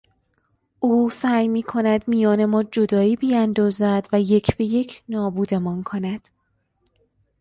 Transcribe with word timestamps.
او 0.79 1.09
سعی 1.09 1.47
میکند 1.47 2.07
میان 2.07 2.45
ما 2.45 2.63
جدایی 2.63 3.15
بیاندازد 3.15 4.07
و 4.13 4.21
یک 4.21 4.57
به 4.57 4.65
یک 4.65 5.03
نابودمان 5.09 5.83
کند. 5.83 6.29